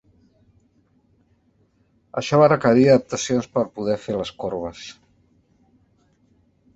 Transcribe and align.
Això 2.21 2.39
va 2.43 2.47
requerir 2.49 2.85
adaptacions 2.93 3.49
per 3.57 3.65
poder 3.75 3.99
fer 4.07 4.15
les 4.17 4.31
corbes. 4.45 4.81